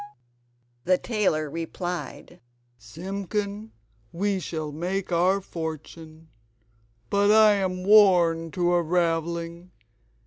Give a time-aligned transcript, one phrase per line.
[0.83, 2.39] The tailor replied:
[2.79, 3.71] "Simpkin,
[4.11, 6.29] we shall make our fortune,
[7.11, 9.69] but I am worn to a ravelling.